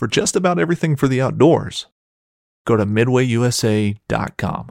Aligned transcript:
for 0.00 0.06
just 0.08 0.34
about 0.34 0.58
everything 0.58 0.96
for 0.96 1.08
the 1.08 1.20
outdoors. 1.20 1.86
Go 2.66 2.74
to 2.74 2.86
midwayusa.com. 2.86 4.70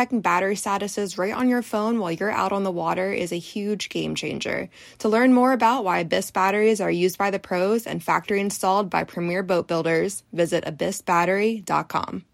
checking 0.01 0.19
battery 0.19 0.55
statuses 0.55 1.19
right 1.19 1.35
on 1.35 1.47
your 1.47 1.61
phone 1.61 1.99
while 1.99 2.11
you're 2.11 2.31
out 2.31 2.51
on 2.51 2.63
the 2.63 2.71
water 2.71 3.13
is 3.13 3.31
a 3.31 3.37
huge 3.37 3.87
game 3.87 4.15
changer. 4.15 4.67
To 4.97 5.07
learn 5.07 5.31
more 5.31 5.51
about 5.53 5.83
why 5.83 5.99
Abyss 5.99 6.31
batteries 6.31 6.81
are 6.81 6.89
used 6.89 7.19
by 7.19 7.29
the 7.29 7.37
pros 7.37 7.85
and 7.85 8.01
factory 8.01 8.41
installed 8.41 8.89
by 8.89 9.03
premier 9.03 9.43
boat 9.43 9.67
builders, 9.67 10.23
visit 10.33 10.65
abyssbattery.com. 10.65 12.25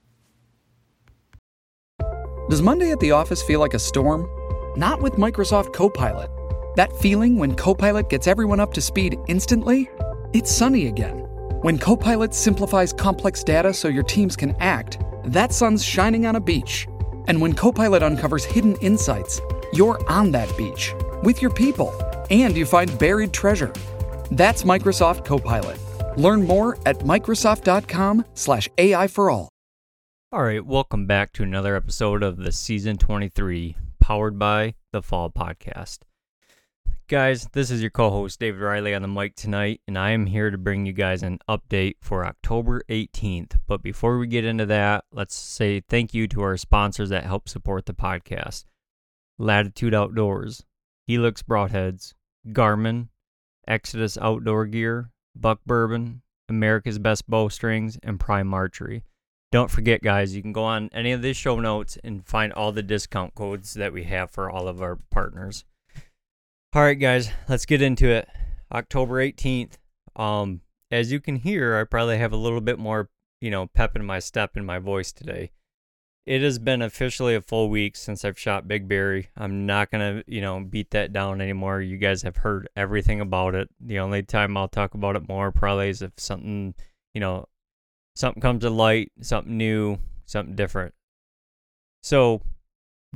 Does 2.50 2.62
Monday 2.62 2.92
at 2.92 3.02
the 3.02 3.12
office 3.12 3.44
feel 3.44 3.60
like 3.60 3.74
a 3.74 3.80
storm? 3.80 4.30
Not 4.78 5.02
with 5.02 5.16
Microsoft 5.16 5.74
Copilot. 5.74 6.30
That 6.78 6.94
feeling 7.02 7.38
when 7.38 7.54
Copilot 7.54 8.10
gets 8.10 8.28
everyone 8.28 8.62
up 8.62 8.74
to 8.76 8.82
speed 8.82 9.18
instantly? 9.28 9.90
It's 10.32 10.50
sunny 10.50 10.88
again. 10.88 11.18
When 11.64 11.78
Copilot 11.78 12.34
simplifies 12.34 12.94
complex 12.94 13.44
data 13.44 13.74
so 13.74 13.90
your 13.90 14.04
teams 14.04 14.38
can 14.38 14.56
act, 14.62 15.00
that 15.26 15.52
sun's 15.52 15.84
shining 15.84 16.26
on 16.26 16.38
a 16.38 16.40
beach 16.40 16.88
and 17.28 17.40
when 17.42 17.54
Copilot 17.54 18.04
uncovers 18.04 18.46
hidden 18.46 18.76
insights, 18.78 19.42
you're 19.74 20.00
on 20.10 20.32
that 20.32 20.56
beach 20.58 20.94
with 21.24 21.42
your 21.42 21.52
people 21.52 21.94
and 22.30 22.56
you 22.56 22.66
find 22.66 22.98
buried 23.00 23.34
treasure. 23.34 23.74
That's 24.32 24.64
Microsoft 24.64 25.26
Copilot. 25.26 25.78
Learn 26.18 26.46
more 26.46 26.78
at 26.86 27.00
Microsoft.com/slash 27.00 28.70
AI 28.78 29.08
for 29.08 29.30
all. 29.30 29.50
All 30.32 30.44
right, 30.44 30.66
welcome 30.66 31.06
back 31.06 31.32
to 31.34 31.44
another 31.44 31.76
episode 31.76 32.22
of 32.22 32.38
the 32.38 32.52
season 32.52 32.98
23, 32.98 33.78
powered 34.02 34.38
by 34.38 34.74
the 34.92 35.02
Fall 35.02 35.30
Podcast. 35.30 36.00
Guys, 37.10 37.48
this 37.54 37.72
is 37.72 37.80
your 37.80 37.90
co 37.90 38.10
host, 38.10 38.38
David 38.38 38.60
Riley, 38.60 38.94
on 38.94 39.02
the 39.02 39.08
mic 39.08 39.34
tonight, 39.34 39.80
and 39.88 39.98
I 39.98 40.12
am 40.12 40.26
here 40.26 40.52
to 40.52 40.58
bring 40.58 40.86
you 40.86 40.92
guys 40.92 41.24
an 41.24 41.40
update 41.48 41.96
for 42.02 42.26
October 42.26 42.82
18th. 42.90 43.60
But 43.66 43.82
before 43.82 44.18
we 44.18 44.28
get 44.28 44.44
into 44.44 44.66
that, 44.66 45.06
let's 45.14 45.34
say 45.34 45.80
thank 45.80 46.14
you 46.14 46.28
to 46.28 46.42
our 46.42 46.58
sponsors 46.58 47.08
that 47.08 47.24
help 47.24 47.48
support 47.48 47.86
the 47.86 47.94
podcast 47.94 48.66
Latitude 49.40 49.94
Outdoors, 49.94 50.66
Helix 51.06 51.42
Broadheads, 51.42 52.14
Garmin, 52.50 53.08
Exodus 53.66 54.18
Outdoor 54.18 54.66
Gear, 54.66 55.10
Buck 55.34 55.62
Bourbon, 55.66 56.24
America's 56.50 57.00
Best 57.00 57.26
Bowstrings, 57.30 57.98
and 58.04 58.20
Prime 58.20 58.54
Archery. 58.54 59.04
Don't 59.54 59.72
forget, 59.72 60.04
guys, 60.04 60.36
you 60.36 60.42
can 60.42 60.52
go 60.52 60.66
on 60.66 60.90
any 60.92 61.14
of 61.14 61.22
the 61.22 61.34
show 61.34 61.62
notes 61.62 61.98
and 62.04 62.28
find 62.28 62.52
all 62.52 62.74
the 62.74 62.84
discount 62.84 63.34
codes 63.34 63.76
that 63.76 63.94
we 63.94 64.04
have 64.04 64.30
for 64.30 64.50
all 64.50 64.68
of 64.68 64.82
our 64.82 64.98
partners. 65.10 65.64
All 66.78 66.84
right, 66.84 66.94
guys, 66.94 67.32
let's 67.50 67.66
get 67.66 67.82
into 67.82 68.08
it. 68.08 68.30
October 68.72 69.16
18th. 69.16 69.80
Um, 70.16 70.62
as 70.92 71.12
you 71.12 71.20
can 71.20 71.38
hear, 71.38 71.76
I 71.76 71.86
probably 71.86 72.20
have 72.20 72.34
a 72.34 72.38
little 72.38 72.62
bit 72.62 72.78
more, 72.78 73.10
you 73.42 73.50
know, 73.50 73.66
pep 73.66 73.96
in 73.96 74.06
my 74.06 74.20
step 74.20 74.56
in 74.56 74.64
my 74.64 74.78
voice 74.78 75.12
today. 75.12 75.50
It 76.28 76.44
has 76.44 76.60
been 76.60 76.84
officially 76.84 77.34
a 77.34 77.42
full 77.42 77.72
week 77.72 77.96
since 77.96 78.24
I've 78.24 78.38
shot 78.38 78.68
Big 78.68 78.88
Berry. 78.88 79.30
I'm 79.36 79.66
not 79.66 79.90
gonna, 79.90 80.22
you 80.28 80.40
know, 80.40 80.60
beat 80.60 80.92
that 80.92 81.12
down 81.12 81.42
anymore. 81.42 81.82
You 81.82 81.98
guys 81.98 82.22
have 82.22 82.38
heard 82.38 82.70
everything 82.76 83.22
about 83.22 83.56
it. 83.56 83.70
The 83.80 83.98
only 83.98 84.22
time 84.22 84.56
I'll 84.56 84.68
talk 84.68 84.94
about 84.94 85.16
it 85.16 85.28
more 85.28 85.52
probably 85.52 85.90
is 85.90 86.04
if 86.04 86.12
something, 86.18 86.76
you 87.16 87.22
know, 87.22 87.48
something 88.16 88.40
comes 88.40 88.62
to 88.62 88.70
light, 88.70 89.12
something 89.20 89.58
new, 89.58 89.98
something 90.28 90.56
different. 90.56 90.94
So, 92.04 92.44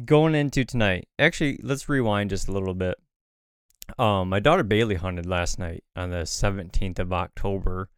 going 0.04 0.34
into 0.34 0.66
tonight, 0.66 1.08
actually, 1.20 1.60
let's 1.62 1.88
rewind 1.88 2.32
just 2.32 2.48
a 2.48 2.52
little 2.52 2.74
bit. 2.74 2.98
Um, 3.98 4.30
my 4.30 4.40
daughter 4.40 4.64
Bailey 4.64 4.96
hunted 4.96 5.26
last 5.26 5.60
night 5.60 5.84
on 5.96 6.10
the 6.10 6.24
17th 6.24 7.00
of 7.00 7.14
October, 7.14 7.90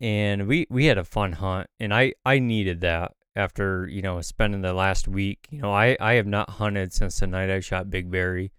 and 0.00 0.46
we 0.46 0.66
we 0.70 0.86
had 0.86 0.98
a 0.98 1.04
fun 1.04 1.32
hunt, 1.32 1.68
and 1.80 1.94
I 1.94 2.14
I 2.24 2.38
needed 2.38 2.80
that 2.82 3.12
after 3.34 3.86
you 3.86 4.02
know 4.02 4.20
spending 4.20 4.62
the 4.62 4.72
last 4.72 5.08
week. 5.08 5.46
You 5.50 5.62
know, 5.62 5.72
I 5.72 5.96
I 6.00 6.14
have 6.14 6.26
not 6.26 6.50
hunted 6.50 6.92
since 6.92 7.18
the 7.20 7.26
night 7.26 7.50
I 7.50 7.60
shot 7.60 7.90
Big 7.90 8.10
Berry, 8.10 8.52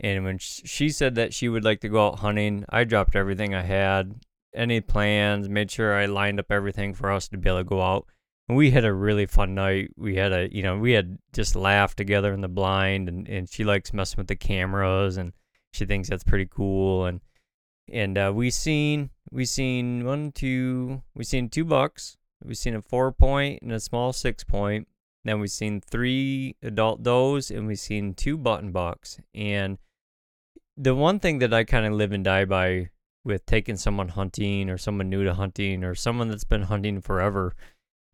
and 0.00 0.24
when 0.24 0.38
she 0.38 0.90
said 0.90 1.14
that 1.14 1.32
she 1.32 1.48
would 1.48 1.64
like 1.64 1.80
to 1.80 1.88
go 1.88 2.08
out 2.08 2.18
hunting, 2.18 2.64
I 2.68 2.84
dropped 2.84 3.16
everything 3.16 3.54
I 3.54 3.62
had, 3.62 4.20
any 4.54 4.80
plans, 4.80 5.48
made 5.48 5.70
sure 5.70 5.94
I 5.94 6.06
lined 6.06 6.40
up 6.40 6.50
everything 6.50 6.94
for 6.94 7.10
us 7.10 7.28
to 7.28 7.38
be 7.38 7.48
able 7.48 7.60
to 7.60 7.64
go 7.64 7.82
out. 7.82 8.06
And 8.48 8.56
we 8.56 8.70
had 8.70 8.84
a 8.84 8.92
really 8.92 9.26
fun 9.26 9.54
night. 9.54 9.90
We 9.96 10.16
had 10.16 10.32
a, 10.32 10.48
you 10.54 10.62
know, 10.62 10.78
we 10.78 10.92
had 10.92 11.18
just 11.32 11.56
laughed 11.56 11.96
together 11.96 12.32
in 12.32 12.42
the 12.42 12.48
blind, 12.48 13.08
and, 13.08 13.28
and 13.28 13.48
she 13.48 13.64
likes 13.64 13.92
messing 13.92 14.18
with 14.18 14.28
the 14.28 14.36
cameras, 14.36 15.16
and 15.16 15.32
she 15.76 15.86
thinks 15.86 16.08
that's 16.08 16.24
pretty 16.24 16.46
cool 16.46 17.04
and 17.04 17.20
and 17.92 18.18
uh, 18.18 18.32
we 18.34 18.50
seen 18.50 19.10
we 19.30 19.44
seen 19.44 20.04
one 20.04 20.32
two 20.32 21.02
we 21.14 21.22
seen 21.22 21.48
two 21.48 21.64
bucks 21.64 22.16
we 22.44 22.54
seen 22.54 22.74
a 22.74 22.82
four 22.82 23.12
point 23.12 23.62
and 23.62 23.72
a 23.72 23.80
small 23.80 24.12
six 24.12 24.42
point 24.42 24.88
then 25.24 25.40
we 25.40 25.48
seen 25.48 25.80
three 25.80 26.56
adult 26.62 27.02
does 27.02 27.50
and 27.50 27.66
we 27.66 27.74
seen 27.76 28.14
two 28.14 28.36
button 28.36 28.72
bucks 28.72 29.20
and 29.34 29.78
the 30.76 30.94
one 30.94 31.20
thing 31.20 31.38
that 31.38 31.54
i 31.54 31.62
kind 31.62 31.86
of 31.86 31.92
live 31.92 32.12
and 32.12 32.24
die 32.24 32.44
by 32.44 32.88
with 33.24 33.44
taking 33.46 33.76
someone 33.76 34.08
hunting 34.08 34.70
or 34.70 34.78
someone 34.78 35.10
new 35.10 35.24
to 35.24 35.34
hunting 35.34 35.84
or 35.84 35.94
someone 35.94 36.28
that's 36.28 36.44
been 36.44 36.62
hunting 36.62 37.00
forever 37.00 37.54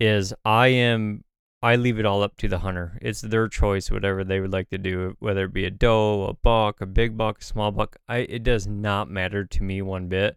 is 0.01 0.35
i 0.45 0.69
am 0.69 1.23
I 1.63 1.77
leave 1.77 2.01
it 2.01 2.07
all 2.07 2.25
up 2.25 2.37
to 2.39 2.49
the 2.49 2.59
hunter. 2.59 2.99
It's 3.01 3.21
their 3.21 3.47
choice, 3.47 3.91
whatever 3.91 4.25
they 4.25 4.41
would 4.41 4.53
like 4.53 4.69
to 4.71 4.79
do, 4.79 5.17
whether 5.21 5.45
it 5.45 5.53
be 5.53 5.65
a 5.65 5.71
doe, 5.71 6.25
a 6.25 6.35
buck, 6.35 6.81
a 6.81 6.87
big 6.87 7.17
buck, 7.17 7.41
a 7.41 7.45
small 7.45 7.71
buck. 7.71 7.97
I 8.09 8.19
it 8.19 8.43
does 8.43 8.67
not 8.67 9.09
matter 9.09 9.45
to 9.45 9.63
me 9.63 9.81
one 9.81 10.09
bit. 10.09 10.37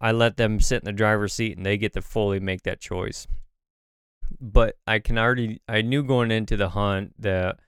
I 0.00 0.12
let 0.12 0.36
them 0.36 0.60
sit 0.60 0.82
in 0.82 0.84
the 0.84 0.92
driver's 0.92 1.34
seat 1.34 1.56
and 1.56 1.66
they 1.66 1.76
get 1.76 1.92
to 1.94 2.02
fully 2.02 2.38
make 2.38 2.62
that 2.62 2.80
choice. 2.80 3.26
But 4.40 4.76
I 4.86 5.00
can 5.00 5.18
already 5.18 5.60
I 5.68 5.82
knew 5.82 6.04
going 6.04 6.30
into 6.30 6.56
the 6.56 6.68
hunt 6.68 7.14
that 7.18 7.58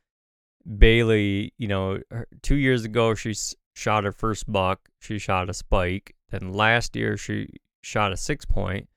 Bailey, 0.79 1.53
you 1.59 1.67
know, 1.67 2.01
two 2.43 2.57
years 2.57 2.85
ago 2.85 3.15
she 3.15 3.35
shot 3.75 4.05
her 4.05 4.13
first 4.13 4.51
buck. 4.51 4.89
She 5.01 5.19
shot 5.19 5.51
a 5.51 5.55
spike. 5.55 6.15
Then 6.31 6.53
last 6.53 6.95
year 6.95 7.17
she 7.17 7.49
shot 7.83 8.13
a 8.13 8.17
six 8.17 8.45
point 8.45 8.89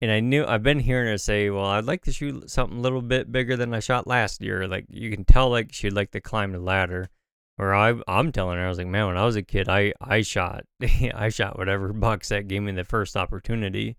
and 0.00 0.10
I 0.10 0.20
knew 0.20 0.44
I've 0.44 0.62
been 0.62 0.80
hearing 0.80 1.08
her 1.08 1.18
say, 1.18 1.50
"Well, 1.50 1.66
I'd 1.66 1.84
like 1.84 2.04
to 2.04 2.12
shoot 2.12 2.50
something 2.50 2.78
a 2.78 2.82
little 2.82 3.02
bit 3.02 3.30
bigger 3.32 3.56
than 3.56 3.72
I 3.74 3.80
shot 3.80 4.06
last 4.06 4.40
year." 4.40 4.66
Like 4.66 4.86
you 4.88 5.10
can 5.10 5.24
tell, 5.24 5.50
like 5.50 5.72
she'd 5.72 5.92
like 5.92 6.10
to 6.12 6.20
climb 6.20 6.52
the 6.52 6.58
ladder. 6.58 7.08
Or 7.56 7.72
I, 7.72 7.94
I'm 8.08 8.32
telling 8.32 8.58
her, 8.58 8.66
I 8.66 8.68
was 8.68 8.78
like, 8.78 8.88
"Man, 8.88 9.06
when 9.06 9.16
I 9.16 9.24
was 9.24 9.36
a 9.36 9.42
kid, 9.42 9.68
I, 9.68 9.92
I 10.00 10.22
shot, 10.22 10.64
I 11.14 11.28
shot 11.28 11.58
whatever 11.58 11.92
box 11.92 12.28
that 12.30 12.48
gave 12.48 12.62
me 12.62 12.72
the 12.72 12.84
first 12.84 13.16
opportunity." 13.16 13.96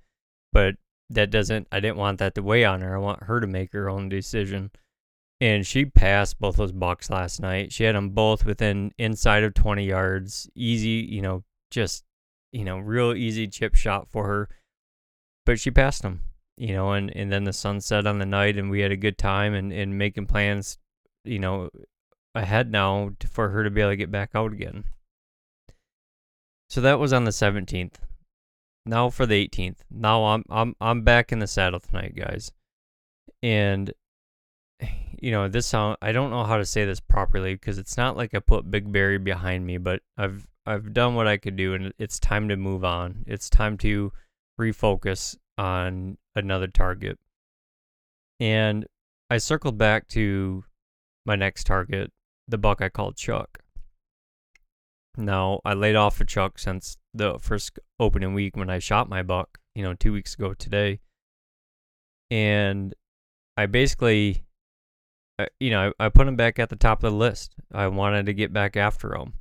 But 0.52 0.76
that 1.10 1.32
doesn't. 1.32 1.68
I 1.72 1.80
didn't 1.80 1.98
want 1.98 2.20
that 2.20 2.36
to 2.36 2.44
weigh 2.44 2.66
on 2.66 2.82
her. 2.82 2.96
I 2.96 3.00
want 3.00 3.24
her 3.24 3.40
to 3.40 3.48
make 3.48 3.74
her 3.74 3.90
own 3.90 4.10
decision. 4.10 4.72
And 5.42 5.68
she 5.68 5.86
passed 5.86 6.40
both 6.40 6.56
those 6.56 6.72
bucks 6.72 7.10
last 7.10 7.42
night. 7.42 7.74
She 7.74 7.84
had 7.84 7.96
them 7.96 8.12
both 8.12 8.46
within 8.46 8.94
inside 8.98 9.44
of 9.44 9.54
20 9.54 9.86
yards. 9.86 10.50
Easy, 10.56 11.06
you 11.10 11.22
know, 11.22 11.44
just 11.72 12.04
you 12.52 12.64
know, 12.64 12.80
real 12.80 13.14
easy 13.14 13.48
chip 13.48 13.76
shot 13.76 14.08
for 14.10 14.26
her 14.26 14.50
but 15.46 15.60
she 15.60 15.72
passed 15.72 16.04
him, 16.04 16.22
you 16.58 16.74
know, 16.74 16.94
and, 16.94 17.16
and 17.16 17.32
then 17.32 17.44
the 17.44 17.54
sun 17.54 17.82
set 17.82 18.08
on 18.08 18.20
the 18.20 18.26
night 18.26 18.58
and 18.58 18.70
we 18.70 18.82
had 18.82 18.92
a 18.92 18.98
good 18.98 19.18
time 19.18 19.54
and, 19.54 19.72
and 19.72 19.98
making 19.98 20.26
plans, 20.26 20.78
you 21.24 21.40
know, 21.40 21.70
ahead 22.34 22.72
now 22.72 23.12
for 23.30 23.50
her 23.50 23.64
to 23.64 23.70
be 23.70 23.82
able 23.82 23.92
to 23.92 23.96
get 23.96 24.12
back 24.12 24.32
out 24.36 24.52
again. 24.52 24.84
So 26.70 26.82
that 26.82 27.00
was 27.00 27.14
on 27.14 27.24
the 27.24 27.32
17th. 27.32 27.94
Now 28.86 29.10
for 29.10 29.26
the 29.26 29.48
18th. 29.48 29.78
Now 29.90 30.26
I'm 30.26 30.44
I'm 30.50 30.76
I'm 30.80 31.02
back 31.02 31.32
in 31.32 31.40
the 31.40 31.48
saddle 31.48 31.80
tonight, 31.80 32.16
guys. 32.16 32.52
And 33.42 33.92
you 35.22 35.32
know, 35.32 35.48
this 35.48 35.66
sound 35.66 35.98
I 36.02 36.12
don't 36.12 36.30
know 36.30 36.44
how 36.44 36.58
to 36.58 36.66
say 36.66 36.86
this 36.86 37.00
properly 37.00 37.56
because 37.56 37.80
it's 37.80 37.98
not 37.98 38.16
like 38.16 38.36
I 38.36 38.40
put 38.40 38.70
Big 38.70 38.92
Berry 38.92 39.18
behind 39.18 39.66
me, 39.66 39.78
but 39.78 40.02
I've 40.18 40.48
I've 40.68 40.94
done 40.94 41.16
what 41.16 41.28
I 41.28 41.38
could 41.38 41.56
do 41.56 41.74
and 41.74 41.94
it's 41.98 42.20
time 42.20 42.50
to 42.50 42.58
move 42.58 42.84
on. 42.84 43.24
It's 43.26 43.50
time 43.50 43.78
to 43.80 44.12
refocus 44.60 45.36
on 45.58 46.18
another 46.36 46.68
target. 46.68 47.18
And 48.40 48.86
I 49.30 49.38
circled 49.38 49.78
back 49.78 50.08
to 50.10 50.64
my 51.26 51.36
next 51.36 51.66
target, 51.66 52.12
the 52.48 52.58
buck 52.58 52.82
I 52.82 52.90
called 52.90 53.16
Chuck. 53.16 53.60
Now, 55.18 55.62
I 55.64 55.74
laid 55.74 55.96
off 55.96 56.20
a 56.20 56.26
Chuck 56.26 56.60
since 56.60 56.98
the 57.14 57.40
first 57.40 57.80
opening 58.00 58.34
week 58.34 58.58
when 58.58 58.70
I 58.70 58.80
shot 58.80 59.08
my 59.08 59.24
buck 59.24 59.60
you 59.76 59.84
know, 59.84 59.94
two 59.94 60.14
weeks 60.14 60.34
ago 60.34 60.54
today. 60.54 61.02
And 62.32 62.96
I 63.58 63.68
basically, 63.68 64.44
uh, 65.38 65.46
you 65.60 65.70
know, 65.70 65.92
I, 66.00 66.06
I 66.06 66.10
put 66.10 66.28
him 66.28 66.36
back 66.36 66.58
at 66.58 66.70
the 66.70 66.76
top 66.76 67.04
of 67.04 67.12
the 67.12 67.18
list. 67.18 67.54
I 67.72 67.88
wanted 67.88 68.26
to 68.26 68.34
get 68.34 68.54
back 68.54 68.76
after 68.78 69.16
him. 69.16 69.34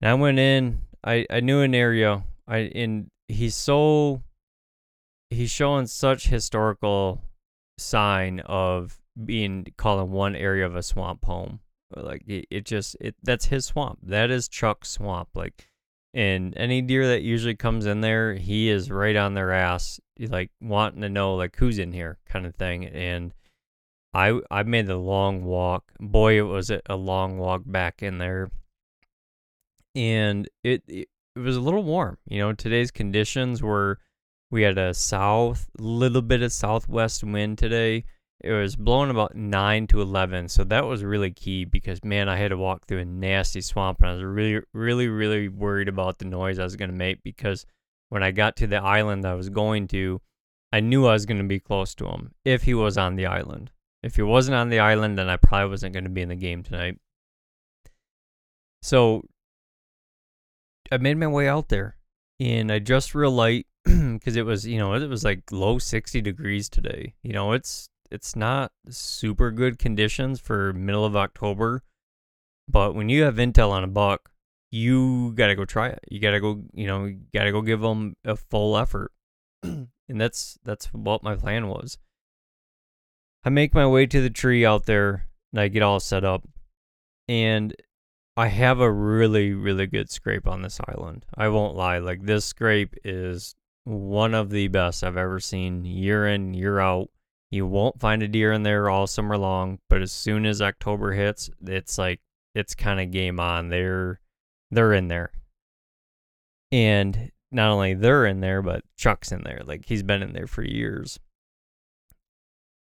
And 0.00 0.10
I 0.10 0.14
went 0.14 0.38
in, 0.38 0.82
I, 1.04 1.26
I 1.28 1.40
knew 1.40 1.60
an 1.60 1.74
area, 1.74 2.24
I, 2.46 2.58
and 2.58 3.08
he's 3.28 3.54
so, 3.54 4.22
he's 5.30 5.50
showing 5.50 5.86
such 5.86 6.28
historical 6.28 7.22
sign 7.78 8.40
of 8.40 8.98
being 9.24 9.66
calling 9.76 10.10
one 10.10 10.36
area 10.36 10.66
of 10.66 10.76
a 10.76 10.82
swamp 10.82 11.24
home. 11.24 11.60
Like 11.94 12.24
it, 12.26 12.46
it 12.50 12.64
just 12.64 12.96
it 13.00 13.14
that's 13.22 13.46
his 13.46 13.66
swamp. 13.66 14.00
That 14.02 14.30
is 14.30 14.48
Chuck's 14.48 14.90
swamp. 14.90 15.28
Like 15.34 15.68
and 16.12 16.56
any 16.56 16.82
deer 16.82 17.06
that 17.08 17.22
usually 17.22 17.54
comes 17.54 17.86
in 17.86 18.00
there, 18.00 18.34
he 18.34 18.68
is 18.68 18.90
right 18.90 19.16
on 19.16 19.34
their 19.34 19.52
ass, 19.52 20.00
like 20.18 20.50
wanting 20.60 21.02
to 21.02 21.08
know 21.08 21.34
like 21.36 21.56
who's 21.56 21.78
in 21.78 21.92
here 21.92 22.18
kind 22.26 22.46
of 22.46 22.54
thing. 22.56 22.86
And 22.86 23.32
I 24.14 24.40
I 24.50 24.62
made 24.64 24.86
the 24.86 24.96
long 24.96 25.44
walk. 25.44 25.84
Boy, 26.00 26.38
it 26.38 26.42
was 26.42 26.70
a 26.70 26.96
long 26.96 27.38
walk 27.38 27.62
back 27.66 28.02
in 28.02 28.18
there. 28.18 28.50
And 29.94 30.48
it, 30.62 30.82
it 30.88 31.08
it 31.36 31.40
was 31.40 31.56
a 31.56 31.60
little 31.60 31.82
warm. 31.82 32.16
You 32.26 32.38
know, 32.38 32.52
today's 32.54 32.90
conditions 32.90 33.62
were 33.62 33.98
we 34.50 34.62
had 34.62 34.78
a 34.78 34.94
south 34.94 35.68
little 35.78 36.22
bit 36.22 36.42
of 36.42 36.52
southwest 36.52 37.22
wind 37.22 37.58
today. 37.58 38.04
It 38.40 38.52
was 38.52 38.76
blowing 38.76 39.10
about 39.10 39.34
9 39.34 39.86
to 39.88 40.00
11 40.00 40.48
so 40.48 40.62
that 40.64 40.84
was 40.84 41.02
really 41.02 41.30
key 41.30 41.64
because 41.64 42.04
man 42.04 42.28
i 42.28 42.36
had 42.36 42.48
to 42.48 42.56
walk 42.56 42.86
through 42.86 42.98
a 42.98 43.04
nasty 43.04 43.62
swamp 43.62 44.00
and 44.00 44.10
i 44.10 44.12
was 44.12 44.22
really 44.22 44.60
really 44.74 45.08
really 45.08 45.48
worried 45.48 45.88
about 45.88 46.18
the 46.18 46.26
noise 46.26 46.58
i 46.58 46.62
was 46.62 46.76
going 46.76 46.90
to 46.90 46.96
make 46.96 47.22
because 47.22 47.64
when 48.10 48.22
i 48.22 48.30
got 48.30 48.54
to 48.54 48.66
the 48.66 48.76
island 48.76 49.24
i 49.24 49.32
was 49.32 49.48
going 49.48 49.88
to 49.88 50.20
i 50.70 50.80
knew 50.80 51.06
i 51.06 51.14
was 51.14 51.24
going 51.24 51.38
to 51.38 51.44
be 51.44 51.58
close 51.58 51.94
to 51.94 52.06
him 52.06 52.34
if 52.44 52.64
he 52.64 52.74
was 52.74 52.98
on 52.98 53.16
the 53.16 53.26
island. 53.26 53.70
If 54.02 54.16
he 54.16 54.22
wasn't 54.22 54.56
on 54.56 54.68
the 54.68 54.80
island 54.80 55.18
then 55.18 55.30
i 55.30 55.38
probably 55.38 55.70
wasn't 55.70 55.94
going 55.94 56.04
to 56.04 56.10
be 56.10 56.22
in 56.22 56.28
the 56.28 56.36
game 56.36 56.62
tonight. 56.62 56.98
So 58.82 59.24
i 60.90 60.96
made 60.96 61.16
my 61.16 61.26
way 61.26 61.48
out 61.48 61.68
there 61.68 61.96
and 62.40 62.70
i 62.70 62.78
just 62.78 63.14
real 63.14 63.30
light 63.30 63.66
because 63.84 64.36
it 64.36 64.44
was 64.44 64.66
you 64.66 64.78
know 64.78 64.94
it 64.94 65.08
was 65.08 65.24
like 65.24 65.42
low 65.50 65.78
60 65.78 66.20
degrees 66.20 66.68
today 66.68 67.14
you 67.22 67.32
know 67.32 67.52
it's 67.52 67.88
it's 68.10 68.36
not 68.36 68.72
super 68.88 69.50
good 69.50 69.78
conditions 69.78 70.40
for 70.40 70.72
middle 70.72 71.04
of 71.04 71.16
October, 71.16 71.82
but 72.68 72.94
when 72.94 73.08
you 73.08 73.22
have 73.22 73.36
intel 73.36 73.70
on 73.70 73.84
a 73.84 73.88
buck, 73.88 74.30
you 74.70 75.32
got 75.34 75.48
to 75.48 75.54
go 75.54 75.64
try 75.64 75.88
it. 75.88 76.00
You 76.08 76.20
got 76.20 76.32
to 76.32 76.40
go, 76.40 76.62
you 76.72 76.86
know, 76.86 77.04
you 77.04 77.20
got 77.34 77.44
to 77.44 77.52
go 77.52 77.62
give 77.62 77.80
them 77.80 78.16
a 78.24 78.36
full 78.36 78.76
effort. 78.76 79.12
and 79.62 79.88
that's 80.08 80.58
that's 80.64 80.86
what 80.86 81.22
my 81.22 81.36
plan 81.36 81.68
was. 81.68 81.98
I 83.44 83.50
make 83.50 83.74
my 83.74 83.86
way 83.86 84.06
to 84.06 84.20
the 84.20 84.30
tree 84.30 84.66
out 84.66 84.86
there 84.86 85.28
and 85.52 85.60
I 85.60 85.68
get 85.68 85.82
all 85.82 86.00
set 86.00 86.24
up. 86.24 86.46
And 87.28 87.74
I 88.36 88.48
have 88.48 88.80
a 88.80 88.92
really 88.92 89.54
really 89.54 89.86
good 89.86 90.10
scrape 90.10 90.46
on 90.46 90.62
this 90.62 90.80
island. 90.86 91.24
I 91.34 91.48
won't 91.48 91.76
lie. 91.76 91.98
Like 91.98 92.24
this 92.24 92.44
scrape 92.44 92.94
is 93.04 93.54
one 93.84 94.34
of 94.34 94.50
the 94.50 94.68
best 94.68 95.04
I've 95.04 95.16
ever 95.16 95.40
seen 95.40 95.84
year 95.84 96.26
in, 96.26 96.52
year 96.54 96.80
out. 96.80 97.08
You 97.50 97.66
won't 97.66 98.00
find 98.00 98.22
a 98.22 98.28
deer 98.28 98.52
in 98.52 98.62
there 98.64 98.90
all 98.90 99.06
summer 99.06 99.38
long, 99.38 99.78
but 99.88 100.02
as 100.02 100.12
soon 100.12 100.44
as 100.44 100.60
October 100.60 101.12
hits, 101.12 101.48
it's 101.64 101.96
like 101.96 102.20
it's 102.54 102.74
kind 102.74 103.00
of 103.00 103.10
game 103.10 103.40
on. 103.40 103.68
They're 103.70 104.20
they're 104.70 104.92
in 104.92 105.08
there. 105.08 105.30
And 106.72 107.30
not 107.52 107.70
only 107.70 107.94
they're 107.94 108.26
in 108.26 108.40
there, 108.40 108.60
but 108.60 108.82
Chuck's 108.96 109.32
in 109.32 109.42
there. 109.44 109.62
Like 109.64 109.86
he's 109.86 110.02
been 110.02 110.22
in 110.22 110.32
there 110.32 110.48
for 110.48 110.62
years. 110.62 111.18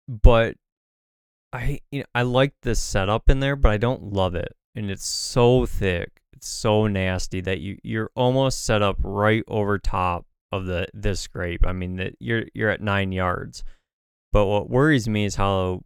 But 0.08 0.56
I 1.54 1.80
you 1.92 2.00
know, 2.00 2.06
I 2.14 2.24
like 2.24 2.56
this 2.62 2.82
setup 2.82 3.30
in 3.30 3.40
there, 3.40 3.56
but 3.56 3.72
I 3.72 3.78
don't 3.78 4.12
love 4.12 4.36
it. 4.36 4.54
And 4.76 4.92
it's 4.92 5.06
so 5.06 5.66
thick. 5.66 6.22
It's 6.34 6.48
so 6.48 6.88
nasty 6.88 7.42
that 7.42 7.60
you 7.60 7.78
you're 7.84 8.12
almost 8.16 8.66
set 8.66 8.82
up 8.82 8.98
right 9.02 9.44
over 9.48 9.80
top 9.80 10.26
of 10.52 10.66
the 10.66 10.88
this 10.94 11.22
scrape. 11.22 11.66
I 11.66 11.72
mean 11.72 11.96
that 11.96 12.14
you're 12.20 12.46
you're 12.54 12.70
at 12.70 12.82
9 12.82 13.12
yards. 13.12 13.64
But 14.34 14.48
what 14.48 14.70
worries 14.70 15.08
me 15.08 15.26
is 15.26 15.36
how 15.36 15.82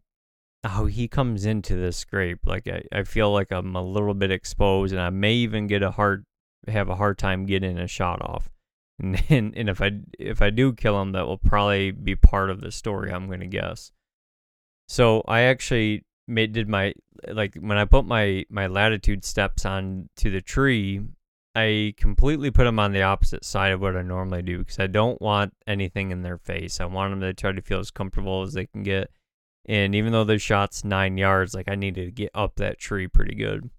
how 0.64 0.86
he 0.86 1.08
comes 1.08 1.46
into 1.46 1.76
this 1.76 1.98
scrape. 1.98 2.46
Like 2.46 2.68
I, 2.68 2.84
I 2.92 3.04
feel 3.04 3.32
like 3.32 3.52
I'm 3.52 3.76
a 3.76 3.82
little 3.82 4.14
bit 4.14 4.32
exposed, 4.32 4.94
and 4.94 5.02
I 5.02 5.10
may 5.10 5.34
even 5.34 5.68
get 5.68 5.84
a 5.84 5.92
hard 5.92 6.26
have 6.68 6.90
a 6.90 6.96
hard 6.96 7.18
time 7.18 7.46
getting 7.46 7.78
a 7.78 7.88
shot 7.88 8.22
off. 8.22 8.50
And 9.02 9.24
and, 9.30 9.56
and 9.56 9.70
if 9.70 9.82
I 9.82 9.92
if 10.18 10.42
I 10.42 10.50
do 10.50 10.74
kill 10.74 11.02
him, 11.02 11.14
that 11.14 11.26
will 11.26 11.38
probably 11.38 11.92
be 11.92 12.18
part 12.18 12.50
of 12.50 12.60
the 12.60 12.70
story. 12.70 13.14
I'm 13.14 13.28
going 13.28 13.40
to 13.40 13.48
guess. 13.48 13.94
So 14.90 15.24
I 15.26 15.42
actually 15.42 16.04
made 16.30 16.54
did 16.54 16.70
my 16.70 16.94
like 17.28 17.56
when 17.56 17.78
I 17.78 17.86
put 17.86 18.06
my 18.06 18.46
my 18.50 18.68
latitude 18.68 19.26
steps 19.26 19.66
on 19.66 20.10
to 20.18 20.30
the 20.30 20.42
tree. 20.42 21.02
I 21.56 21.96
completely 21.98 22.52
put 22.52 22.66
them 22.66 22.80
on 22.80 22.94
the 22.94 23.02
opposite 23.02 23.44
side 23.44 23.74
of 23.74 23.82
what 23.82 23.98
I 23.98 24.04
normally 24.04 24.44
do 24.44 24.60
because 24.60 24.80
I 24.80 24.88
don't 24.88 25.20
want 25.20 25.54
anything 25.68 26.12
in 26.12 26.22
their 26.22 26.38
face. 26.38 26.80
I 26.80 26.86
want 26.86 27.12
them 27.12 27.22
to 27.22 27.34
try 27.34 27.52
to 27.52 27.62
feel 27.62 27.80
as 27.80 27.92
comfortable 27.92 28.44
as 28.44 28.54
they 28.54 28.68
can 28.68 28.84
get. 28.84 29.10
And 29.66 29.96
even 29.96 30.12
though 30.12 30.24
the 30.24 30.38
shot's 30.38 30.86
nine 30.86 31.18
yards, 31.18 31.54
like 31.54 31.68
I 31.68 31.76
needed 31.76 32.06
to 32.06 32.12
get 32.12 32.32
up 32.34 32.56
that 32.56 32.80
tree 32.80 33.08
pretty 33.08 33.36
good. 33.36 33.70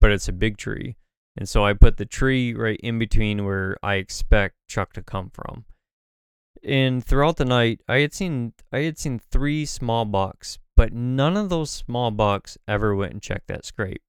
But 0.00 0.12
it's 0.12 0.28
a 0.28 0.32
big 0.32 0.58
tree. 0.58 0.96
And 1.36 1.48
so 1.48 1.64
I 1.64 1.72
put 1.72 1.96
the 1.96 2.04
tree 2.04 2.54
right 2.54 2.78
in 2.82 2.98
between 2.98 3.44
where 3.44 3.76
I 3.82 3.94
expect 3.94 4.56
Chuck 4.68 4.92
to 4.92 5.02
come 5.02 5.30
from. 5.30 5.64
And 6.62 7.04
throughout 7.04 7.38
the 7.38 7.44
night, 7.44 7.80
I 7.88 7.98
had 7.98 8.12
seen 8.12 8.52
I 8.72 8.80
had 8.80 8.98
seen 8.98 9.18
three 9.18 9.64
small 9.64 10.04
bucks, 10.04 10.58
but 10.76 10.92
none 10.92 11.36
of 11.36 11.48
those 11.48 11.70
small 11.70 12.10
bucks 12.10 12.58
ever 12.66 12.94
went 12.94 13.12
and 13.12 13.22
checked 13.22 13.48
that 13.48 13.64
scrape. 13.64 14.02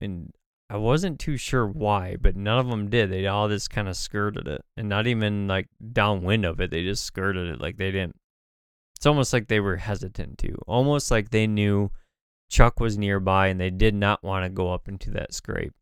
And 0.00 0.32
I 0.68 0.76
wasn't 0.76 1.20
too 1.20 1.36
sure 1.36 1.66
why, 1.66 2.16
but 2.20 2.36
none 2.36 2.58
of 2.58 2.68
them 2.68 2.88
did. 2.88 3.10
They 3.10 3.26
all 3.26 3.48
just 3.48 3.70
kind 3.70 3.88
of 3.88 3.96
skirted 3.96 4.48
it, 4.48 4.62
and 4.76 4.88
not 4.88 5.06
even 5.06 5.46
like 5.46 5.68
downwind 5.92 6.44
of 6.44 6.60
it. 6.60 6.70
They 6.70 6.82
just 6.82 7.04
skirted 7.04 7.48
it, 7.48 7.60
like 7.60 7.76
they 7.76 7.90
didn't. 7.90 8.16
It's 8.96 9.06
almost 9.06 9.32
like 9.32 9.48
they 9.48 9.60
were 9.60 9.76
hesitant 9.76 10.38
to, 10.38 10.54
almost 10.66 11.10
like 11.10 11.30
they 11.30 11.46
knew 11.46 11.90
Chuck 12.50 12.80
was 12.80 12.96
nearby 12.96 13.48
and 13.48 13.60
they 13.60 13.70
did 13.70 13.94
not 13.94 14.22
want 14.22 14.44
to 14.44 14.50
go 14.50 14.72
up 14.72 14.86
into 14.86 15.10
that 15.10 15.34
scrape. 15.34 15.72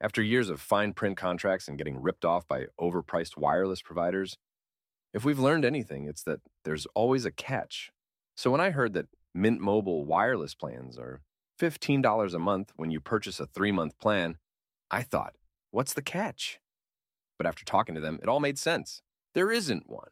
After 0.00 0.22
years 0.22 0.50
of 0.50 0.60
fine 0.60 0.92
print 0.92 1.16
contracts 1.16 1.68
and 1.68 1.78
getting 1.78 2.02
ripped 2.02 2.24
off 2.24 2.48
by 2.48 2.66
overpriced 2.80 3.36
wireless 3.36 3.82
providers, 3.82 4.36
if 5.14 5.24
we've 5.24 5.38
learned 5.38 5.64
anything, 5.64 6.06
it's 6.06 6.22
that 6.24 6.40
there's 6.64 6.86
always 6.94 7.24
a 7.24 7.30
catch. 7.30 7.92
So 8.36 8.50
when 8.50 8.60
I 8.60 8.70
heard 8.70 8.92
that 8.94 9.06
Mint 9.36 9.60
Mobile 9.60 10.06
wireless 10.06 10.54
plans 10.54 10.98
are 10.98 11.20
$15 11.60 12.32
a 12.32 12.38
month 12.38 12.72
when 12.76 12.90
you 12.90 13.00
purchase 13.00 13.38
a 13.38 13.44
three 13.44 13.70
month 13.70 13.98
plan, 13.98 14.38
I 14.90 15.02
thought, 15.02 15.34
what's 15.70 15.92
the 15.92 16.00
catch? 16.00 16.58
But 17.36 17.46
after 17.46 17.62
talking 17.62 17.94
to 17.94 18.00
them, 18.00 18.18
it 18.22 18.30
all 18.30 18.40
made 18.40 18.58
sense. 18.58 19.02
There 19.34 19.52
isn't 19.52 19.90
one. 19.90 20.08